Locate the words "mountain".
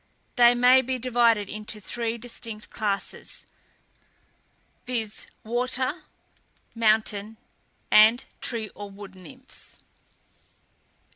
6.73-7.37